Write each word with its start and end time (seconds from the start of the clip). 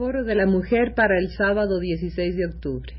Foro 0.00 0.24
de 0.24 0.34
la 0.34 0.46
Mujer 0.46 0.94
para 0.94 1.18
el 1.18 1.28
sábado 1.36 1.78
16 1.78 2.34
de 2.34 2.46
octubre. 2.46 2.94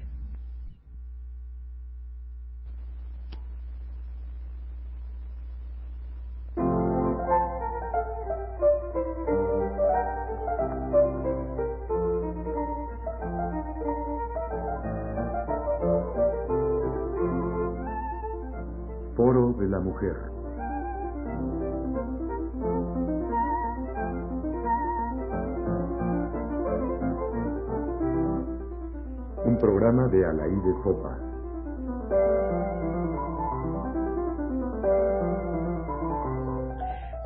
Programa 29.62 30.08
de 30.08 30.26
Alaide 30.26 30.74
Fopa. 30.84 31.18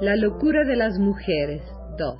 La 0.02 0.18
locura 0.18 0.66
de 0.66 0.76
las 0.76 1.00
mujeres 1.00 1.62
2. 1.98 2.20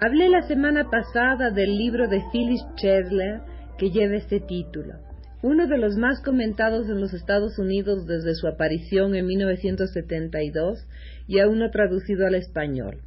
Hablé 0.00 0.30
la 0.30 0.40
semana 0.48 0.88
pasada 0.90 1.50
del 1.50 1.76
libro 1.76 2.08
de 2.08 2.22
Phyllis 2.32 2.64
Chesler 2.76 3.42
que 3.76 3.90
lleva 3.90 4.16
este 4.16 4.40
título, 4.40 4.94
uno 5.42 5.66
de 5.66 5.76
los 5.76 5.96
más 5.98 6.22
comentados 6.22 6.88
en 6.88 7.02
los 7.02 7.12
Estados 7.12 7.58
Unidos 7.58 8.06
desde 8.06 8.34
su 8.34 8.48
aparición 8.48 9.14
en 9.14 9.26
1972 9.26 10.86
y 11.26 11.40
aún 11.40 11.58
no 11.58 11.70
traducido 11.70 12.26
al 12.26 12.36
español. 12.36 13.02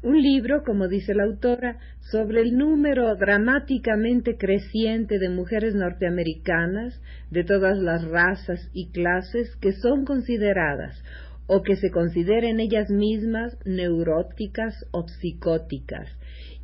Un 0.00 0.22
libro, 0.22 0.62
como 0.62 0.86
dice 0.86 1.12
la 1.12 1.24
autora, 1.24 1.78
sobre 2.12 2.42
el 2.42 2.56
número 2.56 3.16
dramáticamente 3.16 4.36
creciente 4.36 5.18
de 5.18 5.28
mujeres 5.28 5.74
norteamericanas 5.74 7.00
de 7.32 7.42
todas 7.42 7.78
las 7.78 8.04
razas 8.08 8.70
y 8.72 8.90
clases 8.90 9.56
que 9.56 9.72
son 9.72 10.04
consideradas 10.04 11.02
o 11.48 11.62
que 11.62 11.74
se 11.74 11.90
consideren 11.90 12.60
ellas 12.60 12.90
mismas 12.90 13.58
neuróticas 13.64 14.86
o 14.92 15.08
psicóticas 15.08 16.08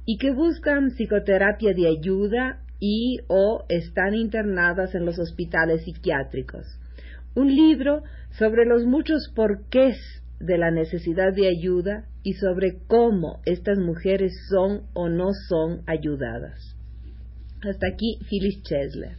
y 0.07 0.19
que 0.19 0.31
buscan 0.31 0.91
psicoterapia 0.91 1.75
de 1.75 1.89
ayuda 1.89 2.61
y 2.79 3.19
o 3.27 3.65
están 3.69 4.15
internadas 4.15 4.95
en 4.95 5.07
los 5.07 5.19
hospitales 5.19 5.83
psiquiátricos. 5.85 6.67
Un 7.35 7.53
libro 7.53 8.05
sobre 8.39 8.65
los 8.65 8.85
muchos 8.85 9.33
porqués 9.35 9.99
de 10.41 10.59
la 10.59 10.71
necesidad 10.71 11.33
de 11.33 11.49
ayuda 11.49 12.07
y 12.23 12.35
sobre 12.35 12.79
cómo 12.87 13.41
estas 13.45 13.79
mujeres 13.79 14.33
son 14.49 14.83
o 14.95 15.09
no 15.09 15.31
son 15.49 15.83
ayudadas. 15.87 16.77
Hasta 17.63 17.87
aquí 17.89 18.19
Phyllis 18.29 18.63
Chesler. 18.63 19.17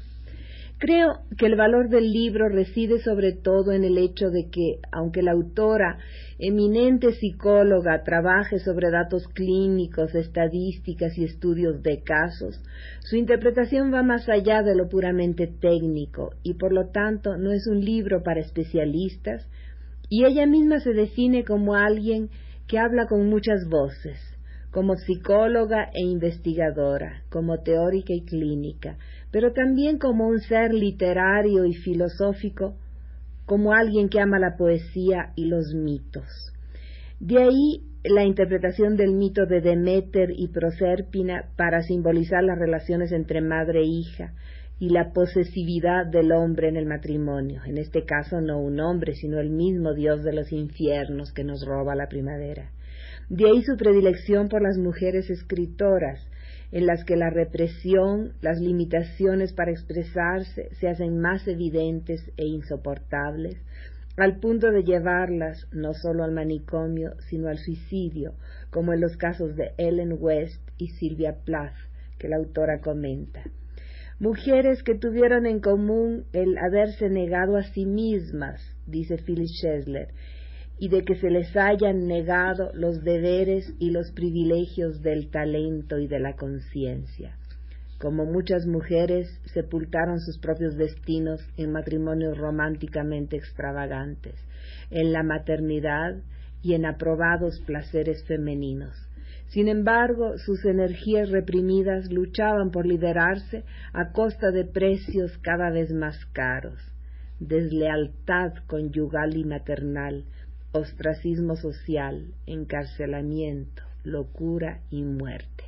Creo 0.78 1.20
que 1.38 1.46
el 1.46 1.56
valor 1.56 1.90
del 1.90 2.12
libro 2.12 2.50
reside 2.50 3.00
sobre 3.00 3.32
todo 3.32 3.72
en 3.72 3.86
el 3.86 3.98
hecho 3.98 4.30
de 4.30 4.50
que, 4.50 4.80
aunque 4.92 5.22
la 5.22 5.32
autora, 5.32 5.98
eminente 6.38 7.14
psicóloga, 7.14 8.04
trabaje 8.04 8.60
sobre 8.60 8.92
datos 8.92 9.26
clínicos, 9.30 10.14
estadísticas 10.14 11.18
y 11.18 11.24
estudios 11.24 11.82
de 11.82 12.04
casos, 12.04 12.62
su 13.00 13.16
interpretación 13.16 13.94
va 13.94 14.04
más 14.04 14.28
allá 14.28 14.64
de 14.64 14.76
lo 14.76 14.90
puramente 14.90 15.48
técnico 15.48 16.32
y 16.44 16.56
por 16.56 16.74
lo 16.74 16.90
tanto 16.90 17.38
no 17.38 17.54
es 17.54 17.68
un 17.68 17.80
libro 17.80 18.22
para 18.22 18.42
especialistas 18.42 19.48
y 20.10 20.26
ella 20.26 20.46
misma 20.46 20.80
se 20.80 20.94
define 20.94 21.44
como 21.44 21.76
alguien 21.76 22.30
que 22.68 22.80
habla 22.80 23.08
con 23.08 23.30
muchas 23.30 23.68
voces, 23.70 24.20
como 24.72 24.96
psicóloga 24.96 25.90
e 25.94 26.02
investigadora, 26.04 27.24
como 27.30 27.60
teórica 27.62 28.14
y 28.14 28.26
clínica, 28.26 28.98
pero 29.32 29.54
también 29.54 30.00
como 30.00 30.28
un 30.28 30.40
ser 30.40 30.74
literario 30.74 31.66
y 31.66 31.74
filosófico, 31.74 32.76
como 33.46 33.74
alguien 33.74 34.10
que 34.10 34.20
ama 34.20 34.40
la 34.40 34.58
poesía 34.58 35.32
y 35.36 35.46
los 35.46 35.74
mitos. 35.74 36.26
De 37.20 37.42
ahí 37.42 37.84
la 38.04 38.24
interpretación 38.24 38.98
del 38.98 39.14
mito 39.14 39.46
de 39.46 39.62
Deméter 39.62 40.30
y 40.36 40.48
Proserpina 40.50 41.46
para 41.56 41.82
simbolizar 41.82 42.44
las 42.44 42.60
relaciones 42.60 43.12
entre 43.12 43.42
madre 43.42 43.82
e 43.82 43.86
hija 43.86 44.34
y 44.78 44.90
la 44.90 45.14
posesividad 45.14 46.06
del 46.06 46.34
hombre 46.34 46.68
en 46.68 46.76
el 46.76 46.86
matrimonio, 46.86 47.62
en 47.66 47.78
este 47.78 48.04
caso 48.04 48.42
no 48.42 48.60
un 48.60 48.80
hombre, 48.82 49.14
sino 49.14 49.40
el 49.40 49.50
mismo 49.50 49.94
dios 49.94 50.24
de 50.24 50.34
los 50.34 50.52
infiernos 50.52 51.32
que 51.32 51.46
nos 51.46 51.66
roba 51.66 51.96
la 51.96 52.08
primavera. 52.08 52.72
De 53.30 53.46
ahí 53.46 53.62
su 53.64 53.78
predilección 53.78 54.50
por 54.50 54.62
las 54.62 54.78
mujeres 54.78 55.30
escritoras, 55.30 56.28
en 56.72 56.88
las 56.88 57.06
que 57.06 57.16
la 57.16 57.30
represión, 57.30 58.34
las 58.42 58.60
limitaciones 58.60 59.54
para 59.54 59.72
expresarse 59.72 60.70
se 60.80 60.90
hacen 60.90 61.20
más 61.20 61.48
evidentes 61.48 62.22
e 62.36 62.46
insoportables, 62.46 63.56
al 64.18 64.40
punto 64.40 64.72
de 64.72 64.84
llevarlas 64.84 65.68
no 65.72 65.94
solo 65.94 66.24
al 66.24 66.32
manicomio, 66.32 67.14
sino 67.30 67.48
al 67.48 67.58
suicidio, 67.58 68.34
como 68.72 68.94
en 68.94 69.02
los 69.02 69.16
casos 69.16 69.56
de 69.56 69.72
Ellen 69.78 70.18
West 70.20 70.62
y 70.78 70.90
Sylvia 70.90 71.38
Plath, 71.46 71.76
que 72.18 72.28
la 72.28 72.38
autora 72.38 72.82
comenta. 72.82 73.44
Mujeres 74.20 74.82
que 74.82 74.96
tuvieron 74.96 75.46
en 75.46 75.60
común 75.60 76.24
el 76.32 76.58
haberse 76.58 77.10
negado 77.10 77.58
a 77.58 77.64
sí 77.64 77.86
mismas, 77.86 78.62
dice 78.88 79.18
Phyllis 79.18 79.52
Schesler, 79.60 80.08
y 80.80 80.88
de 80.88 81.04
que 81.04 81.16
se 81.16 81.30
les 81.30 81.54
hayan 81.58 82.08
negado 82.08 82.72
los 82.74 83.04
deberes 83.04 83.74
y 83.78 83.92
los 83.92 84.14
privilegios 84.14 85.02
del 85.02 85.30
talento 85.30 86.00
y 86.00 86.08
de 86.08 86.20
la 86.20 86.34
conciencia. 86.38 87.36
Como 88.00 88.26
muchas 88.26 88.66
mujeres 88.66 89.28
sepultaron 89.54 90.22
sus 90.22 90.38
propios 90.38 90.78
destinos 90.78 91.42
en 91.58 91.74
matrimonios 91.74 92.38
románticamente 92.38 93.36
extravagantes, 93.36 94.36
en 94.92 95.12
la 95.12 95.24
maternidad 95.24 96.16
y 96.62 96.74
en 96.74 96.86
aprobados 96.86 97.60
placeres 97.66 98.24
femeninos. 98.24 99.05
Sin 99.48 99.68
embargo, 99.68 100.38
sus 100.38 100.66
energías 100.66 101.30
reprimidas 101.30 102.12
luchaban 102.12 102.72
por 102.72 102.86
liberarse 102.86 103.64
a 103.94 104.12
costa 104.12 104.52
de 104.52 104.66
precios 104.66 105.38
cada 105.38 105.70
vez 105.70 105.92
más 105.94 106.18
caros, 106.34 106.80
deslealtad 107.40 108.54
conyugal 108.68 109.38
y 109.38 109.46
maternal, 109.46 110.26
ostracismo 110.72 111.56
social, 111.56 112.34
encarcelamiento, 112.46 113.84
locura 114.04 114.82
y 114.90 115.04
muerte. 115.04 115.64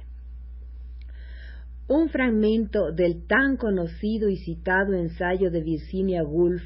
Un 1.88 2.10
fragmento 2.10 2.92
del 2.92 3.26
tan 3.26 3.56
conocido 3.56 4.28
y 4.28 4.36
citado 4.38 4.94
ensayo 4.94 5.50
de 5.50 5.62
Virginia 5.62 6.24
Woolf, 6.24 6.64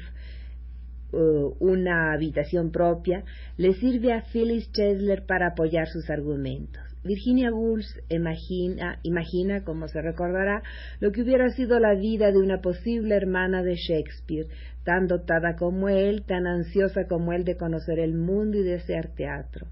uh, 1.12 1.54
Una 1.60 2.12
habitación 2.12 2.72
propia, 2.72 3.22
le 3.56 3.74
sirve 3.74 4.12
a 4.12 4.22
Phyllis 4.22 4.72
Chesler 4.72 5.24
para 5.24 5.48
apoyar 5.48 5.86
sus 5.86 6.10
argumentos. 6.10 6.91
Virginia 7.04 7.50
Woolf 7.52 7.86
imagina, 8.10 9.00
imagina, 9.02 9.64
como 9.64 9.88
se 9.88 10.00
recordará, 10.00 10.62
lo 11.00 11.10
que 11.10 11.22
hubiera 11.22 11.50
sido 11.50 11.80
la 11.80 11.94
vida 11.94 12.30
de 12.30 12.38
una 12.38 12.60
posible 12.60 13.16
hermana 13.16 13.64
de 13.64 13.74
Shakespeare, 13.74 14.46
tan 14.84 15.08
dotada 15.08 15.56
como 15.56 15.88
él, 15.88 16.22
tan 16.24 16.46
ansiosa 16.46 17.08
como 17.08 17.32
él 17.32 17.44
de 17.44 17.56
conocer 17.56 17.98
el 17.98 18.14
mundo 18.14 18.58
y 18.58 18.62
de 18.62 18.78
ser 18.80 19.08
teatro. 19.14 19.66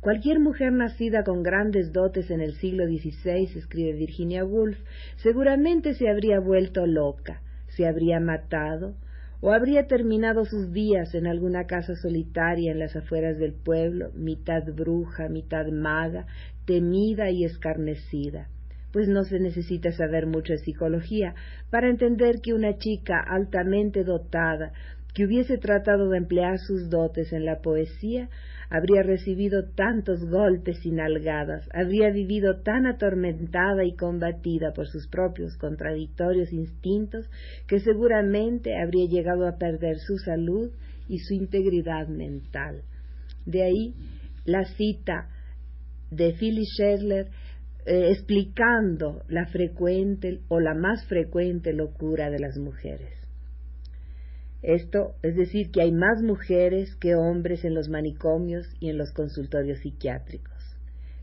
Cualquier 0.00 0.40
mujer 0.40 0.72
nacida 0.72 1.22
con 1.22 1.42
grandes 1.42 1.92
dotes 1.92 2.30
en 2.30 2.40
el 2.40 2.54
siglo 2.54 2.86
XVI, 2.86 3.58
escribe 3.58 3.92
Virginia 3.92 4.44
Woolf, 4.44 4.78
seguramente 5.16 5.94
se 5.94 6.08
habría 6.08 6.40
vuelto 6.40 6.84
loca, 6.86 7.42
se 7.68 7.86
habría 7.86 8.18
matado, 8.18 8.94
o 9.40 9.52
habría 9.52 9.86
terminado 9.86 10.44
sus 10.44 10.72
días 10.72 11.14
en 11.14 11.26
alguna 11.26 11.66
casa 11.66 11.94
solitaria 11.96 12.72
en 12.72 12.78
las 12.78 12.96
afueras 12.96 13.38
del 13.38 13.52
pueblo, 13.52 14.10
mitad 14.14 14.62
bruja, 14.64 15.28
mitad 15.28 15.66
maga, 15.68 16.26
temida 16.64 17.30
y 17.30 17.44
escarnecida. 17.44 18.48
Pues 18.92 19.08
no 19.08 19.24
se 19.24 19.38
necesita 19.38 19.92
saber 19.92 20.26
mucho 20.26 20.52
de 20.54 20.58
psicología 20.58 21.34
para 21.70 21.88
entender 21.90 22.40
que 22.40 22.54
una 22.54 22.78
chica 22.78 23.20
altamente 23.20 24.04
dotada, 24.04 24.72
que 25.16 25.24
hubiese 25.24 25.56
tratado 25.56 26.10
de 26.10 26.18
emplear 26.18 26.58
sus 26.58 26.90
dotes 26.90 27.32
en 27.32 27.46
la 27.46 27.62
poesía, 27.62 28.28
habría 28.68 29.02
recibido 29.02 29.70
tantos 29.70 30.22
golpes 30.28 30.84
y 30.84 30.90
nalgadas, 30.90 31.66
habría 31.72 32.10
vivido 32.10 32.60
tan 32.60 32.84
atormentada 32.84 33.82
y 33.86 33.96
combatida 33.96 34.74
por 34.74 34.88
sus 34.88 35.08
propios 35.08 35.56
contradictorios 35.56 36.52
instintos, 36.52 37.30
que 37.66 37.80
seguramente 37.80 38.76
habría 38.76 39.08
llegado 39.08 39.48
a 39.48 39.56
perder 39.56 39.96
su 40.00 40.18
salud 40.18 40.70
y 41.08 41.20
su 41.20 41.32
integridad 41.32 42.08
mental. 42.08 42.82
De 43.46 43.62
ahí 43.62 43.94
la 44.44 44.66
cita 44.66 45.30
de 46.10 46.34
Phyllis 46.34 46.74
Scheffler 46.76 47.28
eh, 47.86 48.10
explicando 48.10 49.22
la 49.28 49.46
frecuente 49.46 50.40
o 50.48 50.60
la 50.60 50.74
más 50.74 51.06
frecuente 51.06 51.72
locura 51.72 52.28
de 52.28 52.38
las 52.38 52.58
mujeres. 52.58 53.25
Esto 54.66 55.14
es 55.22 55.36
decir, 55.36 55.70
que 55.70 55.80
hay 55.80 55.92
más 55.92 56.20
mujeres 56.24 56.96
que 56.96 57.14
hombres 57.14 57.64
en 57.64 57.72
los 57.72 57.88
manicomios 57.88 58.66
y 58.80 58.90
en 58.90 58.98
los 58.98 59.12
consultorios 59.12 59.78
psiquiátricos. 59.78 60.52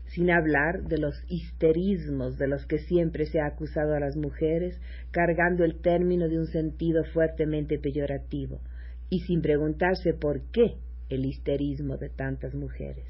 sin 0.06 0.30
hablar 0.30 0.84
de 0.84 0.96
los 0.98 1.14
histerismos 1.28 2.38
de 2.38 2.46
los 2.46 2.66
que 2.66 2.78
siempre 2.78 3.26
se 3.26 3.40
ha 3.40 3.46
acusado 3.46 3.94
a 3.94 4.00
las 4.00 4.16
mujeres, 4.16 4.80
cargando 5.10 5.64
el 5.64 5.80
término 5.80 6.28
de 6.28 6.38
un 6.38 6.46
sentido 6.46 7.04
fuertemente 7.04 7.78
peyorativo, 7.78 8.60
y 9.10 9.20
sin 9.20 9.42
preguntarse 9.42 10.14
por 10.14 10.40
qué 10.52 10.76
el 11.08 11.26
histerismo 11.26 11.96
de 11.96 12.10
tantas 12.10 12.54
mujeres. 12.54 13.08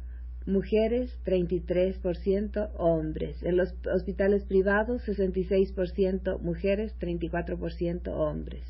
mujeres, 0.47 1.11
33% 1.27 2.71
hombres. 2.79 3.43
En 3.43 3.59
los 3.59 3.75
hospitales 3.95 4.45
privados, 4.45 5.03
66% 5.07 6.41
mujeres, 6.41 6.95
34% 6.99 8.09
hombres. 8.09 8.65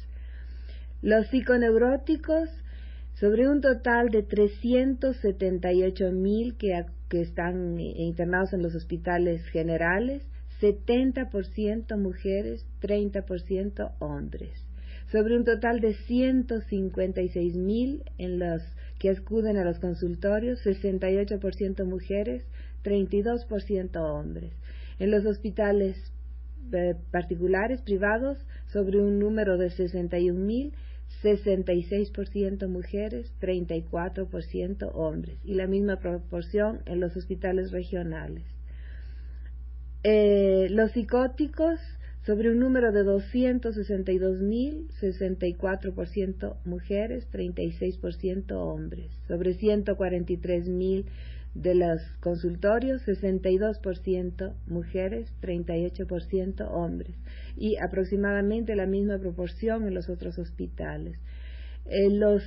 Los 1.03 1.29
psiconeuróticos, 1.29 2.49
sobre 3.14 3.49
un 3.49 3.61
total 3.61 4.09
de 4.11 4.23
378 4.23 6.12
mil 6.12 6.56
que, 6.56 6.85
que 7.09 7.20
están 7.20 7.79
internados 7.79 8.53
en 8.53 8.62
los 8.62 8.75
hospitales 8.75 9.44
generales, 9.47 10.23
70% 10.61 11.97
mujeres, 11.99 12.67
30% 12.81 13.93
hombres. 13.99 14.64
Sobre 15.11 15.37
un 15.37 15.44
total 15.44 15.81
de 15.81 15.94
156 15.94 17.56
mil 17.56 18.03
en 18.19 18.38
los 18.38 18.62
que 18.99 19.11
acuden 19.11 19.56
a 19.56 19.64
los 19.64 19.79
consultorios, 19.79 20.64
68% 20.64 21.85
mujeres, 21.85 22.44
32% 22.85 23.97
hombres. 23.97 24.53
En 24.99 25.11
los 25.11 25.26
hospitales 25.26 25.97
eh, 26.73 26.94
particulares, 27.11 27.82
privados, 27.82 28.38
sobre 28.73 29.00
un 29.00 29.19
número 29.19 29.59
de 29.59 29.70
61 29.70 30.38
mil, 30.38 30.73
66% 31.23 32.69
mujeres, 32.69 33.33
34% 33.41 34.91
hombres. 34.95 35.39
Y 35.45 35.55
la 35.55 35.67
misma 35.67 35.97
proporción 35.97 36.81
en 36.87 37.01
los 37.01 37.17
hospitales 37.17 37.71
regionales. 37.71 38.45
Eh, 40.05 40.67
los 40.71 40.91
psicóticos, 40.93 41.79
sobre 42.27 42.51
un 42.51 42.59
número 42.59 42.93
de 42.93 43.05
262.000, 43.05 44.89
64% 45.01 46.57
mujeres, 46.65 47.27
36% 47.33 48.53
hombres. 48.53 49.11
Sobre 49.29 49.57
143.000 49.57 51.05
de 51.54 51.75
los 51.75 52.00
consultorios, 52.20 53.06
62% 53.06 54.54
mujeres, 54.66 55.32
38% 55.43 56.69
hombres. 56.70 57.14
Y 57.56 57.76
aproximadamente 57.76 58.75
la 58.75 58.87
misma 58.87 59.19
proporción 59.19 59.87
en 59.87 59.94
los 59.94 60.08
otros 60.08 60.38
hospitales. 60.38 61.19
Eh, 61.87 62.10
los, 62.10 62.43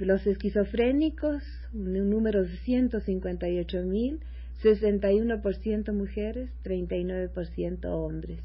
los 0.00 0.26
esquizofrénicos, 0.26 1.42
un 1.72 2.10
número 2.10 2.42
de 2.42 2.50
158.000, 2.66 4.18
61% 4.62 5.92
mujeres, 5.92 6.50
39% 6.64 7.84
hombres 7.86 8.40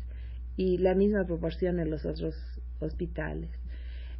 y 0.55 0.77
la 0.77 0.95
misma 0.95 1.25
proporción 1.25 1.79
en 1.79 1.89
los 1.89 2.05
otros 2.05 2.35
hospitales. 2.79 3.49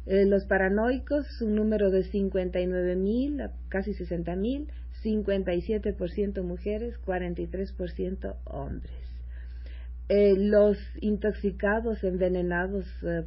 Eh, 0.04 0.26
los 0.26 0.44
paranoicos, 0.44 1.26
un 1.40 1.56
número 1.56 1.90
de 1.90 2.04
59.000, 2.04 3.50
casi 3.68 3.92
60.000, 3.92 4.66
57% 5.06 6.42
mujeres, 6.42 6.98
43% 7.06 8.36
hombres. 8.44 8.92
Eh, 10.08 10.34
los 10.36 10.78
intoxicados, 11.00 12.02
envenenados, 12.02 12.86
eh, 13.02 13.24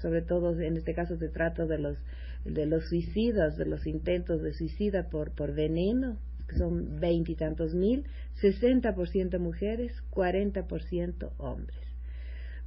sobre 0.00 0.22
todo 0.22 0.58
en 0.60 0.76
este 0.76 0.94
caso 0.94 1.16
se 1.16 1.28
trata 1.28 1.66
de 1.66 1.78
los, 1.78 1.96
de 2.44 2.66
los 2.66 2.88
suicidas, 2.88 3.56
de 3.56 3.66
los 3.66 3.86
intentos 3.86 4.42
de 4.42 4.52
suicida 4.52 5.08
por, 5.10 5.30
por 5.32 5.54
veneno, 5.54 6.18
son 6.56 7.00
veintitantos 7.00 7.74
mil, 7.74 8.04
60% 8.40 9.38
mujeres, 9.38 9.92
40% 10.10 11.30
hombres. 11.38 11.78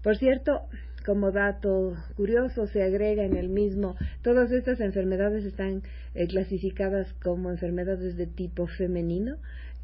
Por 0.02 0.18
cierto, 0.18 0.68
como 1.06 1.32
dato 1.32 1.96
curioso, 2.16 2.68
se 2.68 2.82
agrega 2.82 3.24
en 3.24 3.38
el 3.38 3.50
mismo, 3.50 3.96
todas 4.24 4.52
estas 4.52 4.80
enfermedades 4.80 5.46
están 5.46 5.84
eh, 6.16 6.28
clasificadas 6.28 7.14
como 7.22 7.52
enfermedades 7.52 8.18
de 8.18 8.26
tipo 8.26 8.66
femenino 8.66 9.38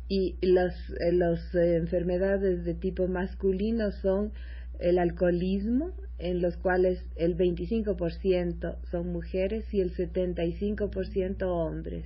y 0.08 0.36
las, 0.42 0.74
eh, 1.00 1.12
eh, 1.54 1.76
enfermedades 1.76 2.66
de 2.66 2.74
tipo 2.74 3.08
masculino 3.08 3.92
son 3.92 4.32
el 4.80 4.98
alcoholismo, 4.98 5.92
en 6.18 6.42
los 6.42 6.58
cuales 6.58 7.04
el 7.16 7.38
25% 7.38 8.78
son 8.90 9.12
mujeres 9.12 9.72
y 9.74 9.82
el 9.82 9.96
75% 9.96 11.44
hombres 11.44 12.06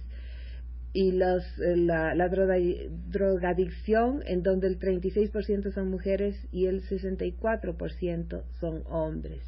y 0.96 1.12
los, 1.12 1.44
eh, 1.60 1.76
la, 1.76 2.16
la 2.16 2.30
drogadicción, 2.30 4.24
en 4.26 4.44
donde 4.44 4.68
el 4.68 4.80
36% 4.80 5.74
son 5.74 5.90
mujeres 5.90 6.38
y 6.54 6.68
el 6.68 6.84
64% 6.84 8.44
son 8.62 8.84
hombres. 8.88 9.42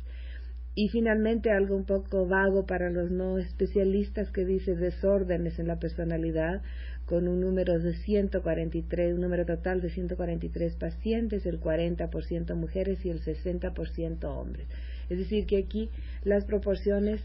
Y 0.75 0.89
finalmente 0.89 1.49
algo 1.49 1.77
un 1.77 1.85
poco 1.85 2.27
vago 2.27 2.65
para 2.65 2.89
los 2.89 3.11
no 3.11 3.37
especialistas 3.37 4.29
que 4.29 4.43
dice 4.43 4.75
desórdenes 4.75 5.57
en 5.57 5.67
la 5.67 5.79
personalidad, 5.79 6.63
con 7.05 7.29
un 7.29 7.39
número 7.39 7.79
de 7.79 7.93
143, 7.93 9.13
un 9.13 9.21
número 9.21 9.45
total 9.45 9.79
de 9.79 9.89
143 9.89 10.75
pacientes, 10.75 11.45
el 11.45 11.61
40% 11.61 12.55
mujeres 12.55 13.05
y 13.05 13.09
el 13.09 13.21
60% 13.21 14.25
hombres. 14.25 14.67
Es 15.09 15.17
decir, 15.17 15.45
que 15.45 15.59
aquí 15.59 15.89
las 16.25 16.43
proporciones 16.43 17.21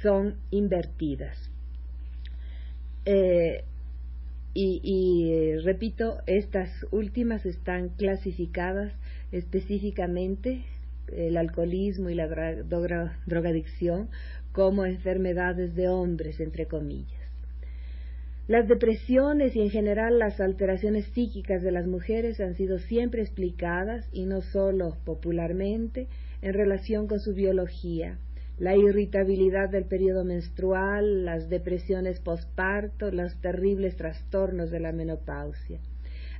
son 0.00 0.36
invertidas. 0.52 1.50
Eh, 3.06 3.64
y, 4.56 5.56
repito, 5.64 6.18
estas 6.26 6.70
últimas 6.92 7.44
están 7.44 7.88
clasificadas 7.88 8.92
específicamente, 9.32 10.64
el 11.12 11.36
alcoholismo 11.36 12.08
y 12.08 12.14
la 12.14 12.28
drogadicción, 13.26 14.10
como 14.52 14.86
enfermedades 14.86 15.74
de 15.74 15.88
hombres, 15.88 16.38
entre 16.38 16.66
comillas. 16.66 17.20
Las 18.46 18.68
depresiones 18.68 19.56
y 19.56 19.60
en 19.60 19.70
general 19.70 20.18
las 20.18 20.38
alteraciones 20.40 21.06
psíquicas 21.14 21.62
de 21.62 21.72
las 21.72 21.86
mujeres 21.86 22.38
han 22.40 22.54
sido 22.54 22.78
siempre 22.78 23.22
explicadas, 23.22 24.06
y 24.12 24.26
no 24.26 24.40
solo 24.40 24.96
popularmente, 25.04 26.06
en 26.42 26.52
relación 26.52 27.08
con 27.08 27.18
su 27.18 27.34
biología. 27.34 28.18
La 28.56 28.76
irritabilidad 28.76 29.68
del 29.68 29.84
periodo 29.84 30.24
menstrual, 30.24 31.24
las 31.24 31.48
depresiones 31.48 32.20
postparto, 32.20 33.10
los 33.10 33.40
terribles 33.40 33.96
trastornos 33.96 34.70
de 34.70 34.78
la 34.78 34.92
menopausia. 34.92 35.80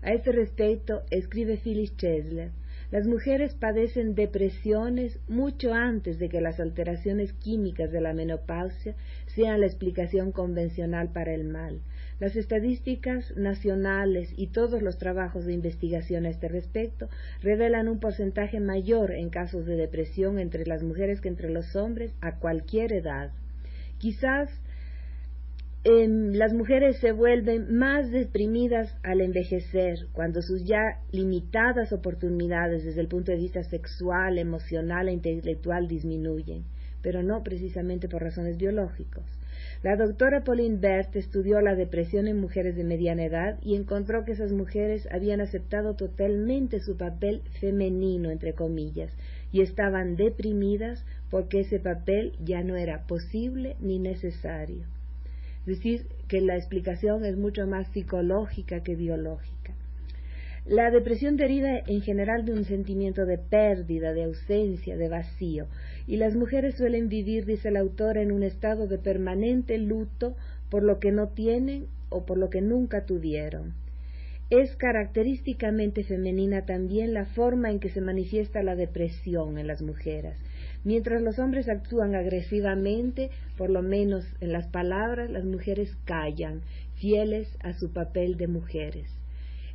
A 0.01 0.13
este 0.13 0.31
respecto, 0.31 1.03
escribe 1.11 1.57
Phyllis 1.57 1.97
Chesler, 1.97 2.53
las 2.91 3.07
mujeres 3.07 3.55
padecen 3.55 4.15
depresiones 4.15 5.19
mucho 5.29 5.73
antes 5.73 6.19
de 6.19 6.29
que 6.29 6.41
las 6.41 6.61
alteraciones 6.61 7.33
químicas 7.33 7.91
de 7.91 8.01
la 8.01 8.13
menopausia 8.13 8.95
sean 9.27 9.61
la 9.61 9.67
explicación 9.67 10.33
convencional 10.33 11.11
para 11.11 11.33
el 11.33 11.45
mal. 11.45 11.81
Las 12.21 12.37
estadísticas 12.37 13.37
nacionales 13.37 14.33
y 14.37 14.49
todos 14.49 14.83
los 14.83 14.99
trabajos 14.99 15.45
de 15.45 15.53
investigación 15.53 16.27
a 16.27 16.31
este 16.31 16.49
respecto 16.49 17.09
revelan 17.43 17.89
un 17.89 17.99
porcentaje 17.99 18.61
mayor 18.61 19.13
en 19.13 19.31
casos 19.31 19.67
de 19.67 19.77
depresión 19.77 20.39
entre 20.39 20.67
las 20.67 20.83
mujeres 20.83 21.21
que 21.21 21.29
entre 21.29 21.51
los 21.51 21.75
hombres 21.75 22.15
a 22.21 22.39
cualquier 22.39 22.93
edad. 22.93 23.33
Quizás 23.99 24.49
las 25.85 26.55
mujeres 26.55 26.97
se 27.01 27.13
vuelven 27.13 27.77
más 27.77 28.11
deprimidas 28.11 28.97
al 29.03 29.21
envejecer, 29.21 30.07
cuando 30.13 30.41
sus 30.41 30.65
ya 30.65 31.03
limitadas 31.13 31.93
oportunidades 31.93 32.85
desde 32.85 33.03
el 33.03 33.09
punto 33.09 33.33
de 33.33 33.39
vista 33.39 33.63
sexual, 33.65 34.39
emocional 34.39 35.09
e 35.09 35.13
intelectual 35.13 35.87
disminuyen, 35.87 36.65
pero 37.03 37.23
no 37.23 37.43
precisamente 37.43 38.09
por 38.09 38.23
razones 38.23 38.57
biológicas. 38.57 39.25
La 39.83 39.97
doctora 39.97 40.43
Pauline 40.43 40.79
Bert 40.79 41.15
estudió 41.17 41.61
la 41.61 41.75
depresión 41.75 42.29
en 42.29 42.41
mujeres 42.41 42.77
de 42.77 42.85
mediana 42.85 43.27
edad 43.27 43.59
y 43.61 43.77
encontró 43.77 44.25
que 44.25 44.33
esas 44.33 44.53
mujeres 44.53 45.07
habían 45.13 45.43
aceptado 45.43 45.97
totalmente 45.97 46.81
su 46.81 46.97
papel 46.97 47.43
femenino, 47.61 48.31
entre 48.31 48.55
comillas, 48.55 49.13
y 49.53 49.61
estaban 49.61 50.17
deprimidas 50.17 51.05
porque 51.31 51.61
ese 51.61 51.79
papel 51.79 52.33
ya 52.43 52.63
no 52.63 52.77
era 52.77 53.07
posible 53.07 53.77
ni 53.81 53.99
necesario. 53.99 54.94
Es 55.67 55.79
decir, 55.79 56.07
que 56.29 56.41
la 56.41 56.57
explicación 56.57 57.25
es 57.25 57.37
mucho 57.37 57.67
más 57.67 57.89
psicológica 57.89 58.83
que 58.83 58.97
biológica. 58.97 59.75
La 60.67 60.91
depresión 60.91 61.37
deriva 61.37 61.79
en 61.87 62.01
general 62.01 62.45
de 62.45 62.53
un 62.53 62.65
sentimiento 62.65 63.27
de 63.27 63.37
pérdida, 63.37 64.15
de 64.15 64.25
ausencia, 64.25 64.97
de 64.97 65.09
vacío, 65.09 65.67
y 66.07 66.17
las 66.17 66.35
mujeres 66.35 66.77
suelen 66.77 67.09
vivir, 67.09 67.45
dice 67.45 67.71
la 67.71 67.81
autora, 67.81 68.23
en 68.23 68.33
un 68.33 68.43
estado 68.43 68.87
de 68.87 68.99
permanente 68.99 69.77
luto 69.79 70.37
por 70.71 70.83
lo 70.83 71.01
que 71.01 71.13
no 71.13 71.29
tienen 71.29 71.87
o 72.09 72.25
por 72.25 72.39
lo 72.39 72.49
que 72.49 72.63
nunca 72.63 73.05
tuvieron. 73.05 73.75
Es 74.51 74.75
característicamente 74.77 76.05
femenina 76.05 76.65
también 76.65 77.13
la 77.13 77.27
forma 77.27 77.71
en 77.71 77.81
que 77.81 77.91
se 77.91 78.01
manifiesta 78.01 78.63
la 78.63 78.75
depresión 78.75 79.59
en 79.59 79.67
las 79.67 79.83
mujeres. 79.83 80.37
Mientras 80.85 81.23
los 81.23 81.39
hombres 81.39 81.71
actúan 81.71 82.15
agresivamente, 82.15 83.31
por 83.57 83.71
lo 83.71 83.81
menos 83.81 84.27
en 84.43 84.53
las 84.53 84.67
palabras, 84.67 85.31
las 85.31 85.45
mujeres 85.45 85.97
callan, 86.05 86.61
fieles 86.97 87.49
a 87.61 87.73
su 87.73 87.91
papel 87.91 88.37
de 88.37 88.49
mujeres. 88.49 89.09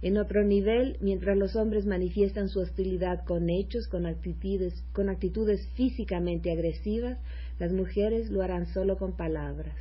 En 0.04 0.18
otro 0.18 0.44
nivel, 0.44 0.98
mientras 1.02 1.36
los 1.36 1.56
hombres 1.56 1.88
manifiestan 1.88 2.48
su 2.48 2.60
hostilidad 2.60 3.26
con 3.26 3.50
hechos, 3.50 3.88
con 3.88 4.06
actitudes, 4.06 4.84
con 4.94 5.10
actitudes 5.10 5.68
físicamente 5.74 6.52
agresivas, 6.52 7.18
las 7.58 7.74
mujeres 7.74 8.30
lo 8.30 8.44
harán 8.44 8.68
solo 8.68 8.98
con 8.98 9.18
palabras. 9.18 9.76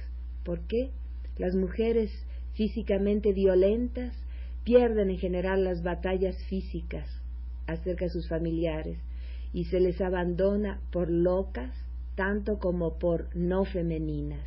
¿Por 0.44 0.60
qué? 0.60 0.90
Las 1.36 1.54
mujeres 1.54 2.10
físicamente 2.54 3.34
violentas 3.34 4.14
pierden 4.64 5.10
en 5.10 5.18
general 5.18 5.62
las 5.62 5.82
batallas 5.82 6.42
físicas 6.48 7.06
acerca 7.66 8.06
de 8.06 8.10
sus 8.10 8.28
familiares 8.28 8.98
y 9.52 9.64
se 9.64 9.80
les 9.80 10.00
abandona 10.00 10.80
por 10.90 11.10
locas 11.10 11.74
tanto 12.14 12.58
como 12.58 12.98
por 12.98 13.34
no 13.36 13.64
femeninas. 13.64 14.44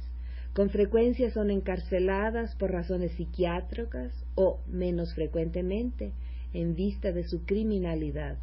Con 0.53 0.69
frecuencia 0.69 1.31
son 1.31 1.49
encarceladas 1.49 2.55
por 2.55 2.71
razones 2.71 3.13
psiquiátricas 3.13 4.11
o, 4.35 4.59
menos 4.67 5.13
frecuentemente, 5.13 6.11
en 6.53 6.75
vista 6.75 7.13
de 7.13 7.23
su 7.23 7.45
criminalidad. 7.45 8.37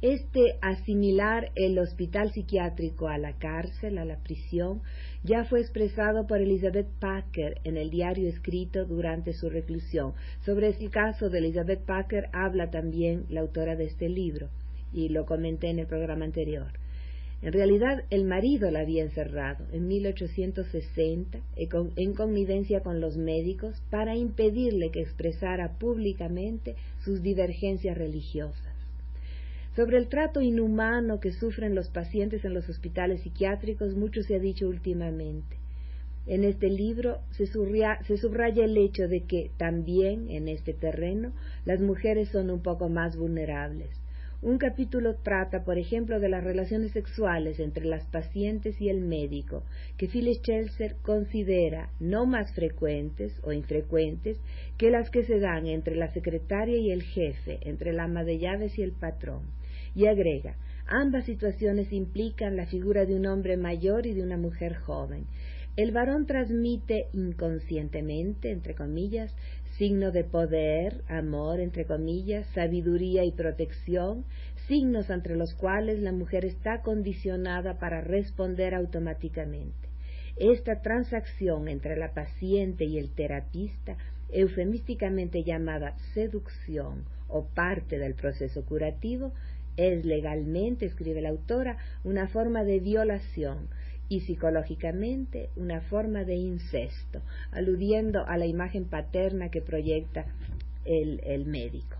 Este 0.00 0.58
asimilar 0.60 1.50
el 1.54 1.78
hospital 1.78 2.32
psiquiátrico 2.32 3.08
a 3.08 3.16
la 3.18 3.38
cárcel, 3.38 3.98
a 3.98 4.04
la 4.04 4.16
prisión, 4.16 4.82
ya 5.22 5.44
fue 5.44 5.60
expresado 5.60 6.26
por 6.26 6.40
Elizabeth 6.40 6.88
Packer 7.00 7.60
en 7.64 7.76
el 7.76 7.90
diario 7.90 8.28
escrito 8.28 8.84
durante 8.86 9.32
su 9.34 9.48
reclusión. 9.48 10.14
Sobre 10.44 10.68
el 10.68 10.90
caso 10.90 11.30
de 11.30 11.38
Elizabeth 11.38 11.84
Packer 11.84 12.28
habla 12.32 12.70
también 12.70 13.24
la 13.28 13.40
autora 13.40 13.76
de 13.76 13.84
este 13.84 14.08
libro, 14.08 14.48
y 14.94 15.08
lo 15.08 15.26
comenté 15.26 15.68
en 15.68 15.80
el 15.80 15.86
programa 15.86 16.24
anterior. 16.24 16.68
En 17.42 17.52
realidad, 17.52 18.04
el 18.08 18.24
marido 18.24 18.70
la 18.70 18.80
había 18.80 19.02
encerrado 19.02 19.66
en 19.72 19.86
1860 19.86 21.38
en 21.56 22.14
connivencia 22.14 22.80
con 22.80 23.02
los 23.02 23.18
médicos 23.18 23.82
para 23.90 24.16
impedirle 24.16 24.90
que 24.90 25.02
expresara 25.02 25.76
públicamente 25.78 26.76
sus 27.04 27.20
divergencias 27.22 27.98
religiosas. 27.98 28.74
Sobre 29.76 29.98
el 29.98 30.08
trato 30.08 30.40
inhumano 30.40 31.18
que 31.18 31.32
sufren 31.32 31.74
los 31.74 31.90
pacientes 31.90 32.44
en 32.44 32.54
los 32.54 32.68
hospitales 32.68 33.22
psiquiátricos, 33.22 33.94
mucho 33.94 34.22
se 34.22 34.36
ha 34.36 34.38
dicho 34.38 34.68
últimamente. 34.68 35.56
En 36.26 36.44
este 36.44 36.70
libro 36.70 37.18
se 37.32 37.46
subraya, 37.46 38.64
el 38.64 38.78
hecho 38.78 39.08
de 39.08 39.24
que 39.24 39.50
también 39.58 40.30
en 40.30 40.48
este 40.48 40.72
terreno 40.72 41.32
las 41.66 41.80
mujeres 41.80 42.30
son 42.30 42.50
un 42.50 42.62
poco 42.62 42.88
más 42.88 43.16
vulnerables. 43.16 43.90
Un 44.42 44.58
capítulo 44.58 45.16
trata, 45.16 45.64
por 45.64 45.78
ejemplo, 45.78 46.20
de 46.20 46.28
las 46.28 46.44
relaciones 46.44 46.92
sexuales 46.92 47.58
entre 47.60 47.86
las 47.86 48.06
pacientes 48.06 48.78
y 48.80 48.88
el 48.88 49.00
médico, 49.00 49.62
que 49.96 50.06
Phyllis 50.06 50.42
Chelser 50.42 50.96
considera 51.02 51.90
no 51.98 52.26
más 52.26 52.52
frecuentes 52.52 53.32
o 53.42 53.52
infrecuentes 53.52 54.38
que 54.76 54.90
las 54.90 55.08
que 55.10 55.24
se 55.24 55.38
dan 55.38 55.66
entre 55.66 55.96
la 55.96 56.12
secretaria 56.12 56.76
y 56.76 56.90
el 56.90 57.02
jefe, 57.02 57.58
entre 57.62 57.92
la 57.92 58.04
ama 58.04 58.24
de 58.24 58.38
llaves 58.38 58.78
y 58.78 58.82
el 58.82 58.92
patrón. 58.92 59.42
Y 59.94 60.06
agrega, 60.06 60.56
ambas 60.86 61.24
situaciones 61.24 61.92
implican 61.92 62.56
la 62.56 62.66
figura 62.66 63.06
de 63.06 63.14
un 63.14 63.26
hombre 63.26 63.56
mayor 63.56 64.06
y 64.06 64.12
de 64.12 64.22
una 64.22 64.36
mujer 64.36 64.74
joven. 64.74 65.26
El 65.76 65.90
varón 65.90 66.26
transmite 66.26 67.08
inconscientemente, 67.12 68.52
entre 68.52 68.74
comillas, 68.74 69.34
signo 69.78 70.12
de 70.12 70.24
poder, 70.24 71.02
amor, 71.08 71.60
entre 71.60 71.84
comillas, 71.84 72.46
sabiduría 72.54 73.24
y 73.24 73.32
protección, 73.32 74.24
signos 74.68 75.10
entre 75.10 75.36
los 75.36 75.54
cuales 75.54 76.00
la 76.00 76.12
mujer 76.12 76.44
está 76.44 76.80
condicionada 76.82 77.78
para 77.78 78.00
responder 78.00 78.74
automáticamente. 78.74 79.88
Esta 80.36 80.80
transacción 80.80 81.68
entre 81.68 81.96
la 81.96 82.12
paciente 82.12 82.84
y 82.84 82.98
el 82.98 83.10
terapista, 83.10 83.96
eufemísticamente 84.30 85.44
llamada 85.44 85.96
seducción 86.12 87.04
o 87.28 87.44
parte 87.46 87.98
del 87.98 88.14
proceso 88.14 88.64
curativo, 88.64 89.32
es 89.76 90.04
legalmente, 90.04 90.86
escribe 90.86 91.20
la 91.20 91.30
autora, 91.30 91.78
una 92.04 92.28
forma 92.28 92.62
de 92.64 92.78
violación, 92.78 93.68
y 94.08 94.20
psicológicamente 94.20 95.50
una 95.56 95.80
forma 95.82 96.24
de 96.24 96.36
incesto, 96.36 97.22
aludiendo 97.52 98.26
a 98.26 98.36
la 98.36 98.46
imagen 98.46 98.84
paterna 98.84 99.50
que 99.50 99.60
proyecta 99.60 100.26
el, 100.84 101.20
el 101.24 101.46
médico. 101.46 101.96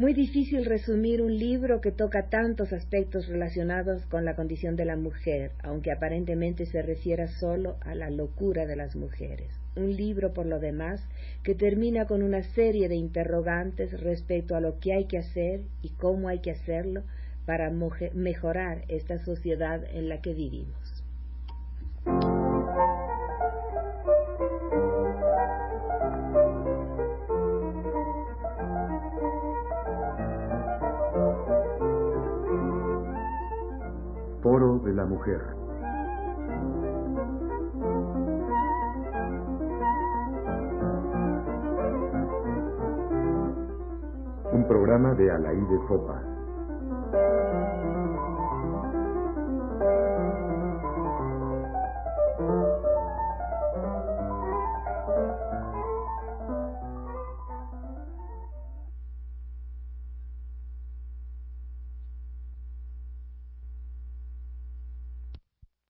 Muy 0.00 0.14
difícil 0.14 0.64
resumir 0.64 1.20
un 1.20 1.38
libro 1.38 1.82
que 1.82 1.92
toca 1.92 2.30
tantos 2.30 2.72
aspectos 2.72 3.28
relacionados 3.28 4.06
con 4.06 4.24
la 4.24 4.34
condición 4.34 4.74
de 4.74 4.86
la 4.86 4.96
mujer, 4.96 5.50
aunque 5.62 5.92
aparentemente 5.92 6.64
se 6.64 6.80
refiera 6.80 7.28
solo 7.28 7.76
a 7.82 7.94
la 7.94 8.08
locura 8.08 8.64
de 8.64 8.76
las 8.76 8.96
mujeres. 8.96 9.52
Un 9.76 9.94
libro, 9.94 10.32
por 10.32 10.46
lo 10.46 10.58
demás, 10.58 11.06
que 11.42 11.54
termina 11.54 12.06
con 12.06 12.22
una 12.22 12.42
serie 12.54 12.88
de 12.88 12.96
interrogantes 12.96 14.00
respecto 14.00 14.56
a 14.56 14.60
lo 14.62 14.78
que 14.78 14.94
hay 14.94 15.04
que 15.04 15.18
hacer 15.18 15.60
y 15.82 15.90
cómo 15.90 16.28
hay 16.28 16.38
que 16.38 16.52
hacerlo 16.52 17.02
para 17.46 17.70
mejorar 17.70 18.84
esta 18.88 19.18
sociedad 19.18 19.82
en 19.92 20.08
la 20.08 20.20
que 20.20 20.34
vivimos. 20.34 21.04
Foro 34.42 34.78
de 34.78 34.94
la 34.94 35.04
Mujer. 35.04 35.40
Un 44.52 44.66
programa 44.66 45.14
de 45.14 45.30
Alaí 45.30 45.60
de 45.60 45.78
Fopa. 45.86 46.29